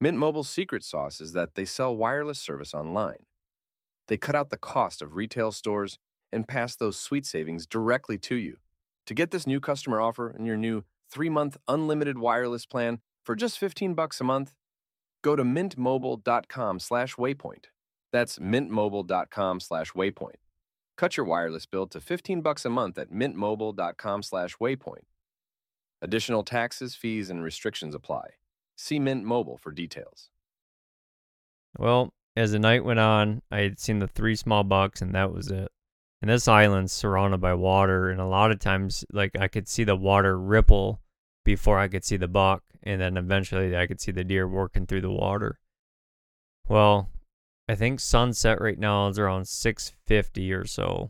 Mint 0.00 0.16
Mobile's 0.16 0.48
secret 0.48 0.84
sauce 0.84 1.20
is 1.20 1.34
that 1.34 1.54
they 1.54 1.66
sell 1.66 1.94
wireless 1.94 2.38
service 2.38 2.72
online. 2.72 3.26
They 4.08 4.16
cut 4.16 4.34
out 4.34 4.48
the 4.48 4.56
cost 4.56 5.02
of 5.02 5.16
retail 5.16 5.52
stores 5.52 5.98
and 6.32 6.48
pass 6.48 6.74
those 6.74 6.98
sweet 6.98 7.26
savings 7.26 7.66
directly 7.66 8.16
to 8.16 8.36
you. 8.36 8.56
To 9.06 9.12
get 9.12 9.32
this 9.32 9.46
new 9.46 9.60
customer 9.60 10.00
offer 10.00 10.30
and 10.30 10.46
your 10.46 10.56
new 10.56 10.84
three-month 11.10 11.58
unlimited 11.68 12.16
wireless 12.16 12.64
plan 12.64 13.00
for 13.22 13.36
just 13.36 13.58
15 13.58 13.92
bucks 13.92 14.18
a 14.18 14.24
month, 14.24 14.54
go 15.20 15.36
to 15.36 15.44
mintmobile.com 15.44 16.80
slash 16.80 17.16
waypoint. 17.16 17.66
That's 18.12 18.38
mintmobile.com 18.38 19.60
slash 19.60 19.92
waypoint. 19.92 20.36
Cut 20.96 21.16
your 21.16 21.26
wireless 21.26 21.66
bill 21.66 21.86
to 21.88 22.00
15 22.00 22.42
bucks 22.42 22.64
a 22.64 22.70
month 22.70 22.98
at 22.98 23.10
mintmobile.com 23.10 24.22
slash 24.22 24.56
waypoint. 24.58 25.04
Additional 26.02 26.42
taxes, 26.42 26.94
fees, 26.94 27.30
and 27.30 27.42
restrictions 27.42 27.94
apply. 27.94 28.30
See 28.76 28.98
Mint 28.98 29.24
Mobile 29.24 29.56
for 29.56 29.70
details. 29.70 30.30
Well, 31.78 32.12
as 32.36 32.52
the 32.52 32.58
night 32.58 32.84
went 32.84 32.98
on, 32.98 33.42
I 33.50 33.60
had 33.60 33.78
seen 33.78 34.00
the 34.00 34.08
three 34.08 34.34
small 34.34 34.64
bucks, 34.64 35.00
and 35.00 35.14
that 35.14 35.32
was 35.32 35.50
it. 35.50 35.68
And 36.20 36.30
this 36.30 36.48
island's 36.48 36.92
surrounded 36.92 37.40
by 37.40 37.54
water, 37.54 38.10
and 38.10 38.20
a 38.20 38.26
lot 38.26 38.50
of 38.50 38.58
times, 38.58 39.04
like 39.12 39.38
I 39.38 39.48
could 39.48 39.68
see 39.68 39.84
the 39.84 39.96
water 39.96 40.38
ripple 40.38 41.00
before 41.44 41.78
I 41.78 41.88
could 41.88 42.04
see 42.04 42.16
the 42.16 42.28
buck, 42.28 42.62
and 42.82 43.00
then 43.00 43.16
eventually 43.16 43.76
I 43.76 43.86
could 43.86 44.00
see 44.00 44.12
the 44.12 44.24
deer 44.24 44.48
working 44.48 44.86
through 44.86 45.02
the 45.02 45.10
water. 45.10 45.58
Well, 46.68 47.10
I 47.72 47.74
think 47.74 48.00
sunset 48.00 48.60
right 48.60 48.78
now 48.78 49.08
is 49.08 49.18
around 49.18 49.48
650 49.48 50.52
or 50.52 50.66
so. 50.66 51.08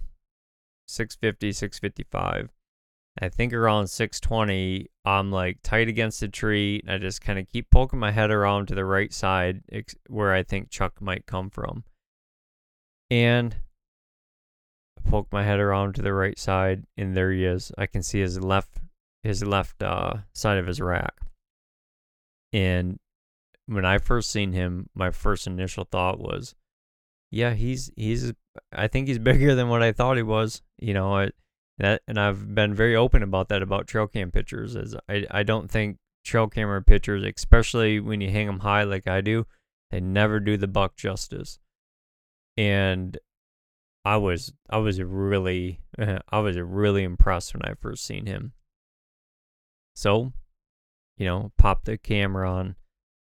650, 0.87 1.51
655. 1.51 2.51
I 3.21 3.29
think 3.29 3.53
around 3.53 3.89
620, 3.89 4.87
I'm 5.05 5.33
like 5.33 5.59
tight 5.65 5.89
against 5.89 6.21
the 6.21 6.29
tree. 6.29 6.81
And 6.87 6.95
I 6.95 6.99
just 6.99 7.21
kind 7.21 7.41
of 7.41 7.49
keep 7.49 7.69
poking 7.69 7.99
my 7.99 8.13
head 8.13 8.31
around 8.31 8.69
to 8.69 8.77
the 8.77 8.85
right 8.85 9.13
side 9.13 9.63
where 10.07 10.33
I 10.33 10.45
think 10.45 10.71
Chuck 10.71 11.03
might 11.03 11.27
come 11.27 11.51
from. 11.51 11.83
And 13.11 13.57
I 15.05 15.11
poke 15.11 15.33
my 15.33 15.43
head 15.43 15.59
around 15.59 15.97
to 15.97 16.03
the 16.03 16.15
right 16.15 16.39
side, 16.39 16.85
and 16.97 17.17
there 17.17 17.33
he 17.33 17.45
is. 17.45 17.73
I 17.77 17.87
can 17.87 18.05
see 18.05 18.21
his 18.21 18.39
left 18.39 18.79
his 19.25 19.43
left 19.43 19.83
uh, 19.83 20.19
side 20.33 20.59
of 20.59 20.69
his 20.69 20.81
rack. 20.81 21.23
And 22.53 23.01
when 23.75 23.85
I 23.85 23.99
first 23.99 24.31
seen 24.31 24.53
him, 24.53 24.89
my 24.95 25.11
first 25.11 25.47
initial 25.47 25.85
thought 25.85 26.19
was, 26.19 26.55
yeah, 27.31 27.55
he's 27.55 27.91
he's 27.97 28.33
I 28.73 28.89
think 28.89 29.09
he's 29.09 29.19
bigger 29.31 29.55
than 29.55 29.69
what 29.69 29.83
I 29.83 29.93
thought 29.93 30.17
he 30.17 30.23
was. 30.23 30.63
You 30.79 30.95
know, 30.95 31.17
I, 31.17 31.31
that 31.79 32.03
and 32.07 32.19
I've 32.19 32.55
been 32.55 32.75
very 32.75 32.95
open 32.95 33.23
about 33.23 33.49
that 33.49 33.63
about 33.63 33.87
trail 33.87 34.07
cam 34.07 34.31
pictures. 34.31 34.77
Is 34.77 34.95
I 35.09 35.27
I 35.31 35.43
don't 35.43 35.71
think 35.71 35.99
trail 36.25 36.49
camera 36.49 36.83
pictures, 36.83 37.25
especially 37.25 38.01
when 38.01 38.21
you 38.21 38.31
hang 38.31 38.47
them 38.47 38.61
high 38.61 38.85
like 38.85 39.07
I 39.07 39.21
do, 39.21 39.47
they 39.91 40.01
never 40.01 40.41
do 40.41 40.57
the 40.57 40.69
buck 40.69 40.97
justice. 40.97 41.59
And 42.57 43.19
I 44.05 44.17
was 44.17 44.53
I 44.69 44.79
was 44.79 45.01
really 45.01 45.81
I 46.29 46.39
was 46.39 46.57
really 46.59 47.05
impressed 47.05 47.55
when 47.55 47.63
I 47.63 47.75
first 47.81 48.05
seen 48.05 48.27
him. 48.27 48.53
So, 49.95 50.33
you 51.17 51.27
know, 51.27 51.53
pop 51.59 51.85
the 51.85 51.99
camera 51.99 52.51
on, 52.51 52.77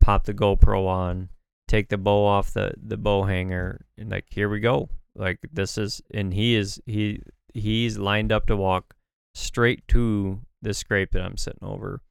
pop 0.01 0.25
the 0.25 0.33
GoPro 0.33 0.87
on, 0.87 1.29
take 1.67 1.87
the 1.87 1.97
bow 1.97 2.25
off 2.25 2.51
the 2.51 2.73
the 2.75 2.97
bow 2.97 3.23
hanger, 3.23 3.85
and 3.97 4.11
like 4.11 4.25
here 4.29 4.49
we 4.49 4.59
go. 4.59 4.89
Like 5.15 5.39
this 5.53 5.77
is, 5.77 6.01
and 6.13 6.33
he 6.33 6.55
is 6.55 6.81
he 6.85 7.21
he's 7.53 7.97
lined 7.97 8.31
up 8.31 8.47
to 8.47 8.57
walk 8.57 8.95
straight 9.33 9.87
to 9.89 10.41
the 10.61 10.73
scrape 10.73 11.11
that 11.11 11.21
I'm 11.21 11.37
sitting 11.37 11.63
over, 11.63 12.01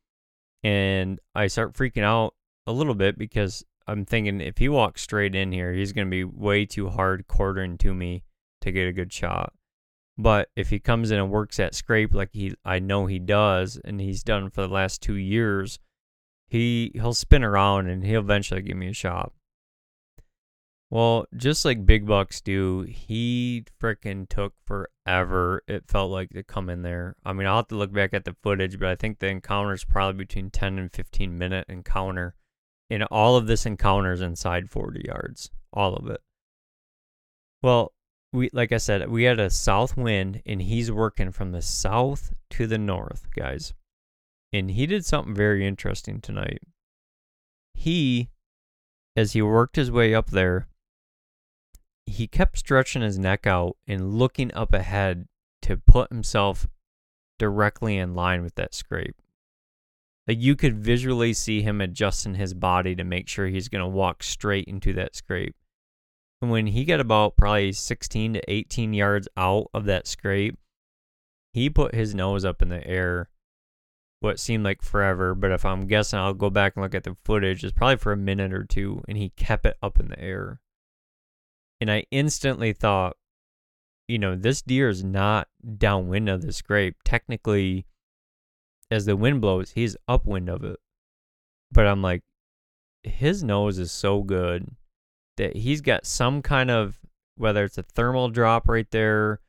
and 0.63 1.19
I 1.35 1.49
start 1.49 1.75
freaking 1.75 2.03
out 2.03 2.35
a 2.67 2.73
little 2.73 2.95
bit 2.95 3.19
because 3.19 3.65
I'm 3.87 4.05
thinking 4.05 4.41
if 4.41 4.59
he 4.59 4.69
walks 4.69 5.03
straight 5.03 5.35
in 5.35 5.53
here, 5.53 5.73
he's 5.73 5.93
gonna 5.93 6.11
be 6.11 6.25
way 6.25 6.65
too 6.65 6.89
hard 6.89 7.27
quartering 7.27 7.77
to 7.79 7.93
me 7.93 8.23
to 8.61 8.73
get 8.73 8.87
a 8.87 8.93
good 8.93 9.13
shot. 9.13 9.53
But 10.17 10.51
if 10.55 10.69
he 10.69 10.79
comes 10.79 11.11
in 11.11 11.19
and 11.19 11.31
works 11.31 11.57
that 11.57 11.75
scrape 11.75 12.15
like 12.15 12.31
he 12.33 12.55
I 12.65 12.79
know 12.79 13.07
he 13.07 13.19
does 13.19 13.81
and 13.85 14.01
he's 14.01 14.23
done 14.23 14.51
for 14.51 14.61
the 14.63 14.69
last 14.69 15.03
2 15.03 15.15
years, 15.15 15.79
he 16.51 16.91
he'll 16.95 17.15
spin 17.15 17.45
around 17.45 17.87
and 17.87 18.05
he'll 18.05 18.21
eventually 18.21 18.61
give 18.61 18.77
me 18.77 18.89
a 18.89 18.93
shot. 18.93 19.33
Well, 20.91 21.27
just 21.37 21.65
like 21.65 21.87
big 21.87 22.05
bucks 22.05 22.41
do, 22.41 22.81
he 22.83 23.65
fricking 23.81 24.29
took 24.29 24.55
forever. 24.67 25.63
It 25.69 25.87
felt 25.87 26.11
like 26.11 26.31
to 26.31 26.43
come 26.43 26.69
in 26.69 26.83
there. 26.83 27.15
I 27.25 27.33
mean, 27.33 27.47
I'll 27.47 27.59
have 27.59 27.69
to 27.69 27.77
look 27.77 27.93
back 27.93 28.13
at 28.13 28.25
the 28.25 28.35
footage, 28.43 28.81
but 28.81 28.89
I 28.89 28.97
think 28.97 29.21
the 29.21 29.29
encounter 29.29 29.73
is 29.73 29.85
probably 29.85 30.25
between 30.25 30.51
10 30.51 30.81
and 30.81 30.93
15 30.93 31.39
minute 31.39 31.67
encounter. 31.69 32.35
And 32.91 33.05
all 33.05 33.37
of 33.37 33.47
this 33.47 33.67
encounters 33.67 34.21
inside 34.21 34.69
40 34.69 35.03
yards, 35.07 35.51
all 35.73 35.95
of 35.95 36.11
it. 36.11 36.21
Well, 37.63 37.93
we 38.33 38.51
like 38.53 38.73
I 38.73 38.79
said, 38.79 39.09
we 39.09 39.25
had 39.25 39.39
a 39.39 39.51
south 39.51 39.97
wind 39.97 40.43
and 40.45 40.61
he's 40.61 40.91
working 40.91 41.31
from 41.31 41.53
the 41.53 41.63
south 41.63 42.35
to 42.51 42.67
the 42.67 42.79
north, 42.79 43.29
guys. 43.33 43.75
And 44.53 44.73
he 44.73 44.87
did 44.87 45.05
something 45.05 45.35
very 45.35 45.67
interesting 45.67 46.21
tonight. 46.21 46.61
He 47.75 48.31
as 49.17 49.33
he 49.33 49.43
worked 49.43 49.77
his 49.77 49.91
way 49.91 50.15
up 50.15 50.31
there, 50.31 50.69
he 52.07 52.27
kept 52.27 52.59
stretching 52.59 53.03
his 53.03 53.19
neck 53.19 53.47
out 53.47 53.77
and 53.87 54.15
looking 54.15 54.53
up 54.55 54.73
ahead 54.73 55.27
to 55.63 55.77
put 55.77 56.11
himself 56.11 56.69
directly 57.39 57.97
in 57.97 58.15
line 58.15 58.43
with 58.43 58.55
that 58.55 58.75
scrape. 58.75 59.17
Like 60.27 60.39
you 60.41 60.55
could 60.55 60.77
visually 60.77 61.33
see 61.33 61.63
him 61.63 61.81
adjusting 61.81 62.35
his 62.35 62.55
body 62.55 62.95
to 62.95 63.05
make 63.05 63.29
sure 63.29 63.47
he's 63.49 63.69
going 63.69 63.83
to 63.83 63.89
walk 63.89 64.23
straight 64.23 64.67
into 64.67 64.93
that 64.93 65.17
scrape 65.17 65.57
And 66.41 66.51
when 66.51 66.69
he 66.69 66.85
got 66.85 67.01
about 67.01 67.37
probably 67.37 67.73
16 67.73 68.35
to 68.35 68.51
18 68.51 68.95
yards 68.95 69.29
out 69.37 69.69
of 69.75 69.87
that 69.87 70.07
scrape, 70.07 70.57
he 71.53 71.69
put 71.69 71.95
his 71.95 72.15
nose 72.15 72.45
up 72.45 72.63
in 72.63 72.69
the 72.69 72.87
air 72.87 73.29
what 74.21 74.39
seemed 74.39 74.65
like 74.65 74.83
forever, 74.83 75.35
but 75.35 75.51
if 75.51 75.65
I'm 75.65 75.87
guessing, 75.87 76.19
I'll 76.19 76.35
go 76.35 76.51
back 76.51 76.77
and 76.77 76.83
look 76.83 76.95
at 76.95 77.05
the 77.05 77.17
footage. 77.25 77.65
It's 77.65 77.73
probably 77.73 77.97
for 77.97 78.13
a 78.13 78.17
minute 78.17 78.53
or 78.53 78.65
two, 78.65 79.03
and 79.09 79.17
he 79.17 79.31
kept 79.31 79.67
it 79.67 79.77
up 79.83 79.99
in 79.99 80.09
the 80.09 80.21
air. 80.21 80.61
And 81.81 81.91
I 81.91 82.05
instantly 82.11 82.75
thought, 82.75 83.17
you 84.07 84.19
know, 84.19 84.37
this 84.37 84.61
deer 84.61 84.91
is 84.91 85.03
not 85.03 85.49
downwind 85.79 86.29
of 86.29 86.43
the 86.43 86.53
scrape. 86.53 86.97
Technically, 87.05 87.87
as 88.91 89.07
the 89.07 89.17
wind 89.17 89.41
blows, 89.41 89.71
he's 89.71 89.97
upwind 90.07 90.51
of 90.51 90.65
it. 90.65 90.79
But 91.73 91.87
I'm 91.87 92.03
like, 92.03 92.23
his 93.03 93.43
nose 93.43 93.79
is 93.79 93.91
so 93.91 94.23
good 94.23 94.69
that 95.39 95.57
he's 95.57 95.81
got 95.81 96.05
some 96.05 96.43
kind 96.43 96.71
of 96.71 96.99
whether 97.37 97.65
it's 97.65 97.79
a 97.79 97.83
thermal 97.83 98.29
drop 98.29 98.69
right 98.69 98.91
there 98.91 99.41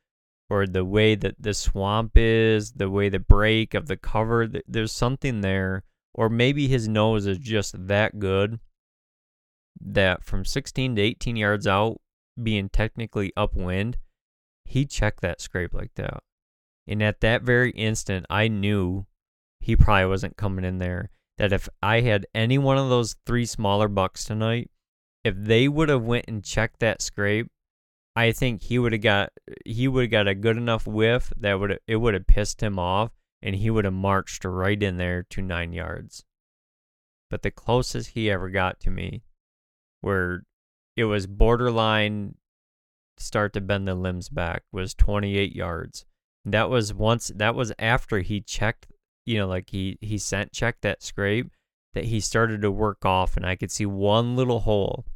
or 0.52 0.66
the 0.66 0.84
way 0.84 1.14
that 1.14 1.34
the 1.40 1.54
swamp 1.54 2.12
is, 2.14 2.72
the 2.72 2.90
way 2.90 3.08
the 3.08 3.18
break 3.18 3.72
of 3.72 3.86
the 3.86 3.96
cover, 3.96 4.46
there's 4.68 4.92
something 4.92 5.40
there. 5.40 5.82
Or 6.12 6.28
maybe 6.28 6.68
his 6.68 6.86
nose 6.86 7.26
is 7.26 7.38
just 7.38 7.86
that 7.88 8.18
good 8.18 8.60
that 9.80 10.22
from 10.22 10.44
16 10.44 10.96
to 10.96 11.00
18 11.00 11.36
yards 11.36 11.66
out, 11.66 12.02
being 12.40 12.68
technically 12.68 13.32
upwind, 13.34 13.96
he 14.66 14.84
checked 14.84 15.22
that 15.22 15.40
scrape 15.40 15.72
like 15.72 15.94
that. 15.94 16.22
And 16.86 17.02
at 17.02 17.22
that 17.22 17.40
very 17.42 17.70
instant, 17.70 18.26
I 18.28 18.48
knew 18.48 19.06
he 19.58 19.74
probably 19.74 20.04
wasn't 20.04 20.36
coming 20.36 20.66
in 20.66 20.80
there. 20.80 21.08
That 21.38 21.54
if 21.54 21.66
I 21.82 22.02
had 22.02 22.26
any 22.34 22.58
one 22.58 22.76
of 22.76 22.90
those 22.90 23.16
three 23.24 23.46
smaller 23.46 23.88
bucks 23.88 24.24
tonight, 24.24 24.70
if 25.24 25.34
they 25.34 25.66
would 25.66 25.88
have 25.88 26.02
went 26.02 26.26
and 26.28 26.44
checked 26.44 26.80
that 26.80 27.00
scrape, 27.00 27.48
I 28.14 28.32
think 28.32 28.62
he 28.62 28.78
would 28.78 28.92
have 28.92 29.00
got 29.00 29.32
he 29.64 29.88
would 29.88 30.04
have 30.04 30.10
got 30.10 30.28
a 30.28 30.34
good 30.34 30.56
enough 30.56 30.86
whiff 30.86 31.32
that 31.38 31.58
would 31.58 31.78
it 31.86 31.96
would 31.96 32.14
have 32.14 32.26
pissed 32.26 32.62
him 32.62 32.78
off 32.78 33.10
and 33.40 33.56
he 33.56 33.70
would 33.70 33.84
have 33.84 33.94
marched 33.94 34.44
right 34.44 34.80
in 34.80 34.98
there 34.98 35.24
to 35.30 35.42
9 35.42 35.72
yards. 35.72 36.24
But 37.30 37.42
the 37.42 37.50
closest 37.50 38.10
he 38.10 38.30
ever 38.30 38.50
got 38.50 38.78
to 38.80 38.90
me 38.90 39.22
where 40.02 40.44
it 40.96 41.04
was 41.04 41.26
borderline 41.26 42.34
start 43.16 43.52
to 43.54 43.60
bend 43.60 43.88
the 43.88 43.94
limbs 43.94 44.28
back 44.28 44.64
was 44.72 44.94
28 44.94 45.54
yards. 45.54 46.04
That 46.44 46.68
was 46.68 46.92
once 46.92 47.30
that 47.34 47.54
was 47.54 47.72
after 47.78 48.18
he 48.18 48.40
checked, 48.40 48.88
you 49.24 49.38
know, 49.38 49.46
like 49.46 49.70
he 49.70 49.96
he 50.00 50.18
sent 50.18 50.52
checked 50.52 50.82
that 50.82 51.02
scrape 51.02 51.50
that 51.94 52.04
he 52.04 52.20
started 52.20 52.62
to 52.62 52.70
work 52.70 53.04
off 53.04 53.36
and 53.36 53.46
I 53.46 53.56
could 53.56 53.70
see 53.70 53.86
one 53.86 54.36
little 54.36 54.60
hole 54.60 55.06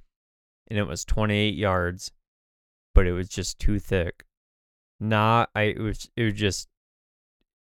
and 0.68 0.78
it 0.78 0.84
was 0.84 1.04
28 1.04 1.54
yards, 1.54 2.12
but 2.96 3.06
it 3.06 3.12
was 3.12 3.28
just 3.28 3.58
too 3.58 3.78
thick. 3.78 4.24
Not 4.98 5.50
I 5.54 5.64
it 5.64 5.80
was 5.80 6.10
it 6.16 6.24
was 6.24 6.32
just 6.32 6.68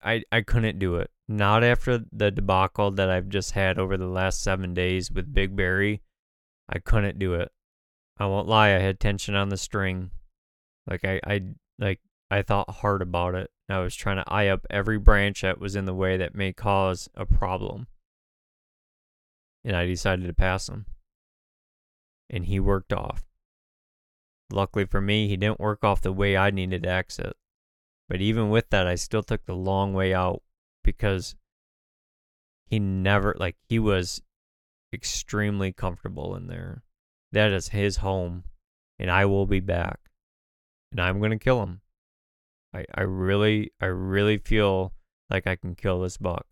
I 0.01 0.23
I 0.31 0.43
couldn't 0.43 0.79
do 0.79 0.95
it. 0.97 1.11
Not 1.27 1.65
after 1.65 2.05
the 2.13 2.31
debacle 2.31 2.93
that 2.93 3.11
I've 3.11 3.29
just 3.29 3.51
had 3.51 3.77
over 3.77 3.97
the 3.97 4.07
last 4.07 4.41
7 4.41 4.73
days 4.73 5.11
with 5.11 5.35
Big 5.35 5.57
Berry. 5.57 6.01
I 6.69 6.79
couldn't 6.79 7.19
do 7.19 7.35
it. 7.35 7.51
I 8.17 8.27
won't 8.27 8.47
lie, 8.47 8.69
I 8.69 8.79
had 8.79 9.01
tension 9.01 9.35
on 9.35 9.49
the 9.49 9.57
string. 9.57 10.13
Like 10.89 11.05
I 11.05 11.21
I 11.27 11.43
like 11.77 12.01
I 12.31 12.43
thought 12.43 12.71
hard 12.71 13.03
about 13.03 13.35
it. 13.35 13.51
I 13.69 13.81
was 13.81 13.97
trying 13.97 14.19
to 14.19 14.33
eye 14.33 14.47
up 14.47 14.65
every 14.71 14.99
branch 14.99 15.43
that 15.43 15.61
was 15.61 15.75
in 15.75 15.87
the 15.87 15.95
way 15.95 16.17
that 16.17 16.37
may 16.37 16.53
cause 16.53 17.09
a 17.17 17.27
problem. 17.27 17.89
And 19.65 19.75
I 19.75 19.87
decided 19.87 20.29
to 20.29 20.33
pass 20.33 20.69
him 20.69 20.87
and 22.31 22.45
he 22.45 22.61
worked 22.61 22.93
off. 22.93 23.25
Luckily 24.51 24.85
for 24.85 25.01
me, 25.01 25.29
he 25.29 25.37
didn't 25.37 25.61
work 25.61 25.83
off 25.83 26.03
the 26.03 26.13
way 26.13 26.37
I 26.37 26.51
needed 26.51 26.85
to 26.85 26.89
exit. 26.89 27.37
But 28.09 28.21
even 28.21 28.51
with 28.51 28.71
that, 28.71 28.87
I 28.87 28.95
still 28.95 29.23
took 29.23 29.45
the 29.45 29.55
long 29.55 29.93
way 29.93 30.15
out 30.15 30.43
because 30.85 31.35
he 32.67 32.79
never, 32.79 33.35
like, 33.39 33.57
he 33.69 33.79
was 33.79 34.23
extremely 34.93 35.73
comfortable 35.73 36.37
in 36.37 36.47
there. 36.47 36.85
That 37.33 37.53
is 37.53 37.69
his 37.69 37.99
home, 37.99 38.45
and 38.99 39.11
I 39.11 39.25
will 39.25 39.47
be 39.47 39.61
back. 39.61 39.99
And 40.93 41.01
I'm 41.01 41.19
going 41.19 41.33
to 41.33 41.39
kill 41.39 41.63
him. 41.63 41.81
I, 42.73 42.85
I 42.95 43.03
really, 43.03 43.73
I 43.81 43.87
really 43.87 44.39
feel 44.39 44.93
like 45.29 45.47
I 45.47 45.57
can 45.57 45.75
kill 45.75 46.01
this 46.01 46.17
buck. 46.17 46.47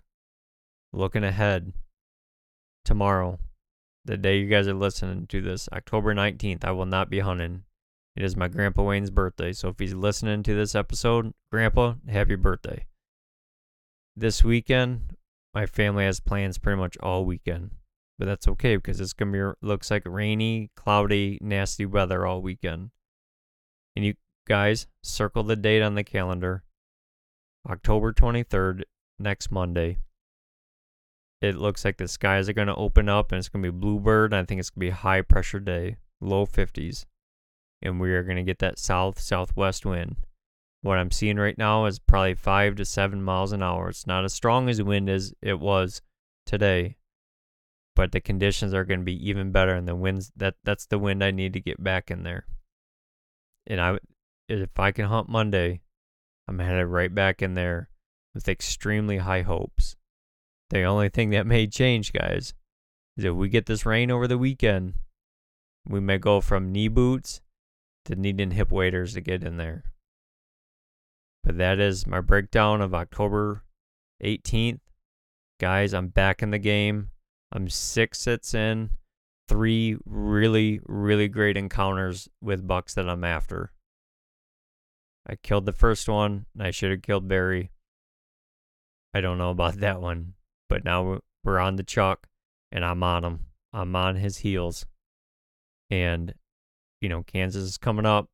Looking 0.93 1.25
ahead, 1.25 1.73
tomorrow, 2.85 3.39
the 4.05 4.17
day 4.17 4.39
you 4.39 4.49
guys 4.49 4.67
are 4.69 4.75
listening 4.75 5.27
to 5.29 5.41
this, 5.41 5.69
October 5.73 6.15
19th, 6.15 6.65
I 6.65 6.73
will 6.73 6.87
not 6.87 7.09
be 7.09 7.21
hunting. 7.21 7.65
It 8.17 8.23
is 8.23 8.37
my 8.37 8.49
Grandpa 8.49 8.83
Wayne's 8.83 9.11
birthday. 9.11 9.53
So 9.53 9.69
if 9.69 9.79
he's 9.79 9.95
listening 9.95 10.43
to 10.45 10.55
this 10.55 10.75
episode, 10.75 11.33
Grandpa, 11.51 11.95
happy 12.09 12.37
birthday. 12.37 12.87
This 14.17 14.45
weekend, 14.45 15.17
my 15.53 15.67
family 15.67 16.05
has 16.05 16.21
plans 16.21 16.59
pretty 16.59 16.79
much 16.79 16.97
all 16.99 17.25
weekend. 17.25 17.71
But 18.19 18.27
that's 18.27 18.47
okay 18.47 18.77
because 18.77 19.01
it's 19.01 19.13
to 19.13 19.27
be, 19.27 19.67
looks 19.67 19.91
like 19.91 20.03
rainy, 20.07 20.71
cloudy, 20.77 21.39
nasty 21.41 21.85
weather 21.85 22.25
all 22.25 22.41
weekend. 22.41 22.91
And 23.97 24.05
you 24.05 24.15
guys, 24.47 24.87
circle 25.03 25.43
the 25.43 25.57
date 25.57 25.83
on 25.83 25.97
the 25.97 26.05
calendar. 26.05 26.63
October 27.69 28.13
23rd, 28.13 28.83
next 29.19 29.51
Monday 29.51 29.99
it 31.45 31.57
looks 31.57 31.85
like 31.85 31.99
the 31.99 32.09
skies 32.09 32.49
are 32.49 32.55
going 32.55 32.69
to 32.69 32.75
open 32.75 33.09
up 33.09 33.31
and 33.31 33.39
it's 33.39 33.49
going 33.49 33.63
to 33.63 33.71
be 33.71 33.79
bluebird. 33.79 34.33
I 34.33 34.45
think 34.45 34.61
it's 34.61 34.71
going 34.71 34.87
to 34.87 34.87
be 34.87 34.89
a 34.89 34.95
high 34.95 35.21
pressure 35.21 35.61
day, 35.61 35.97
low 36.21 36.47
50s. 36.47 37.05
And 37.85 38.01
we 38.01 38.13
are 38.15 38.25
going 38.25 38.39
to 38.39 38.43
get 38.43 38.59
that 38.61 38.79
south 38.79 39.21
southwest 39.21 39.87
wind. 39.87 40.17
What 40.83 40.99
I'm 40.99 41.11
seeing 41.11 41.37
right 41.37 41.57
now 41.57 41.85
is 41.87 41.99
probably 41.99 42.35
5 42.35 42.77
to 42.77 42.85
7 42.85 43.23
miles 43.23 43.53
an 43.53 43.63
hour. 43.63 43.91
It's 43.91 44.07
not 44.07 44.25
as 44.25 44.35
strong 44.35 44.69
as 44.69 44.83
wind 44.83 45.09
as 45.09 45.33
it 45.41 45.61
was 45.61 46.03
today. 46.47 46.97
but 47.95 48.13
the 48.13 48.21
conditions 48.21 48.75
are 48.75 48.85
going 48.85 49.01
to 49.01 49.05
be 49.05 49.29
even 49.29 49.53
better 49.53 49.75
and 49.75 49.87
the 49.87 49.95
winds 49.95 50.33
that 50.37 50.55
that's 50.65 50.87
the 50.87 50.99
wind 50.99 51.23
I 51.23 51.31
need 51.31 51.53
to 51.53 51.61
get 51.61 51.83
back 51.83 52.11
in 52.11 52.23
there. 52.25 52.47
And 53.67 53.81
I 53.81 53.99
if 54.49 54.79
I 54.79 54.93
can 54.93 55.07
hunt 55.07 55.29
Monday, 55.29 55.81
I'm 56.49 56.59
headed 56.59 56.89
right 56.89 57.15
back 57.15 57.41
in 57.41 57.55
there 57.55 57.89
with 58.35 58.49
extremely 58.49 59.19
high 59.19 59.43
hopes. 59.43 59.97
The 60.71 60.83
only 60.83 61.09
thing 61.09 61.31
that 61.31 61.47
may 61.47 61.67
change, 61.67 62.13
guys, 62.13 62.53
is 63.17 63.25
if 63.25 63.35
we 63.35 63.49
get 63.49 63.67
this 63.67 63.87
rain 63.87 64.11
over 64.11 64.27
the 64.27 64.39
weekend, 64.39 64.95
we 65.87 66.01
may 66.01 66.19
go 66.19 66.41
from 66.41 66.73
knee 66.73 66.89
boots 66.89 67.41
to 68.05 68.17
needing 68.17 68.53
hip 68.53 68.71
waders 68.71 69.15
to 69.15 69.21
get 69.21 69.43
in 69.43 69.57
there. 69.57 69.85
But 71.43 71.59
that 71.59 71.79
is 71.79 72.07
my 72.07 72.21
breakdown 72.21 72.81
of 72.81 72.95
October 72.95 73.63
18th. 74.23 74.81
Guys, 75.61 75.95
I'm 75.95 76.09
back 76.09 76.43
in 76.43 76.51
the 76.51 76.59
game. 76.59 77.11
I'm 77.53 77.69
six 77.69 78.19
sits 78.19 78.55
in, 78.55 78.91
three 79.49 79.97
really, 80.05 80.81
really 80.85 81.29
great 81.29 81.57
encounters 81.57 82.29
with 82.41 82.67
bucks 82.67 82.95
that 82.95 83.09
I'm 83.09 83.25
after. 83.25 83.73
I 85.27 85.37
killed 85.37 85.65
the 85.65 85.73
first 85.73 86.09
one, 86.09 86.47
and 86.55 86.63
I 86.67 86.71
should 86.71 86.91
have 86.91 87.03
killed 87.03 87.29
Barry. 87.29 87.71
I 89.15 89.21
don't 89.21 89.39
know 89.39 89.51
about 89.51 89.77
that 89.77 90.01
one, 90.01 90.35
but 90.69 90.85
now 90.85 91.21
we're 91.45 91.59
on 91.59 91.77
the 91.77 91.83
Chuck, 91.83 92.27
and 92.73 92.85
I'm 92.85 93.03
on 93.03 93.25
him. 93.25 93.41
I'm 93.73 93.95
on 93.95 94.17
his 94.17 94.39
heels. 94.39 94.87
And, 95.91 96.35
you 97.05 97.11
know, 97.11 97.23
Kansas 97.23 97.63
is 97.63 97.77
coming 97.77 98.07
up, 98.07 98.31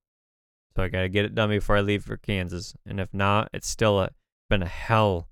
so 0.77 0.85
I 0.85 0.89
got 0.89 1.03
to 1.03 1.09
get 1.09 1.25
it 1.25 1.35
done 1.35 1.51
before 1.51 1.77
I 1.77 1.81
leave 1.81 2.05
for 2.05 2.17
Kansas. 2.17 2.73
And 2.87 3.01
if 3.01 3.13
not, 3.13 3.51
it's 3.53 3.69
still 3.69 3.99
a, 3.99 4.11
been 4.49 4.63
a 4.63 4.69
hell, 4.69 5.29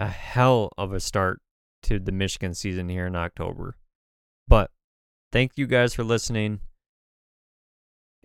a 0.00 0.08
hell 0.08 0.72
of 0.76 0.92
a 0.92 0.98
start 0.98 1.40
to 1.84 2.00
the 2.00 2.10
Michigan 2.10 2.52
season 2.52 2.88
here 2.88 3.06
in 3.06 3.14
October. 3.14 3.76
But 4.48 4.72
thank 5.30 5.52
you 5.54 5.68
guys 5.68 5.94
for 5.94 6.02
listening. 6.02 6.58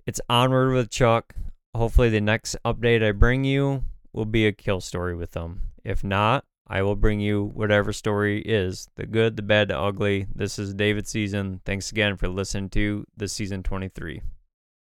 It's 0.08 0.20
onward 0.28 0.74
with 0.74 0.90
Chuck. 0.90 1.36
Hopefully, 1.76 2.10
the 2.10 2.20
next 2.20 2.56
update 2.66 3.08
I 3.08 3.12
bring 3.12 3.44
you 3.44 3.84
will 4.14 4.26
be 4.26 4.48
a 4.48 4.52
kill 4.52 4.82
story 4.82 5.16
with 5.16 5.34
them. 5.34 5.62
If 5.84 6.04
not, 6.04 6.44
I 6.70 6.82
will 6.82 6.96
bring 6.96 7.20
you 7.20 7.44
whatever 7.54 7.94
story 7.94 8.42
is 8.42 8.90
the 8.96 9.06
good, 9.06 9.38
the 9.38 9.42
bad, 9.42 9.70
the 9.70 9.80
ugly. 9.80 10.28
This 10.36 10.60
is 10.60 10.74
David 10.74 11.08
Season. 11.08 11.62
Thanks 11.64 11.92
again 11.92 12.18
for 12.18 12.28
listening 12.28 12.70
to 12.72 13.06
the 13.16 13.28
season 13.28 13.64
23. 13.64 14.22